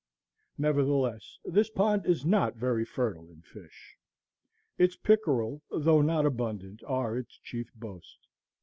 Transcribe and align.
Nevertheless, 0.57 1.37
this 1.45 1.69
pond 1.69 2.07
is 2.07 2.25
not 2.25 2.55
very 2.55 2.83
fertile 2.83 3.29
in 3.29 3.43
fish. 3.43 3.99
Its 4.79 4.95
pickerel, 4.95 5.61
though 5.69 6.01
not 6.01 6.25
abundant, 6.25 6.81
are 6.87 7.15
its 7.15 7.37
chief 7.37 7.71
boast. 7.75 8.25